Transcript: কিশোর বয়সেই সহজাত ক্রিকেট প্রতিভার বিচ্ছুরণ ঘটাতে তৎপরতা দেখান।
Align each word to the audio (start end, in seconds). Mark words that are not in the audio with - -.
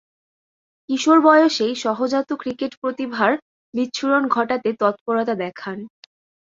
কিশোর 0.89 1.17
বয়সেই 1.21 1.73
সহজাত 1.83 2.29
ক্রিকেট 2.41 2.71
প্রতিভার 2.81 3.31
বিচ্ছুরণ 3.73 4.23
ঘটাতে 4.27 4.69
তৎপরতা 4.79 5.33
দেখান। 5.43 5.77